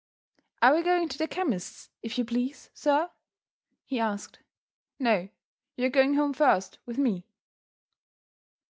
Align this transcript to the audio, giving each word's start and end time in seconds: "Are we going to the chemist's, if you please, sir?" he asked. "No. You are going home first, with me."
"Are 0.63 0.73
we 0.73 0.81
going 0.81 1.09
to 1.09 1.17
the 1.19 1.27
chemist's, 1.27 1.91
if 2.01 2.17
you 2.17 2.25
please, 2.25 2.71
sir?" 2.73 3.11
he 3.85 3.99
asked. 3.99 4.39
"No. 4.97 5.29
You 5.75 5.85
are 5.85 5.89
going 5.93 6.15
home 6.15 6.33
first, 6.33 6.79
with 6.87 6.97
me." 6.97 7.27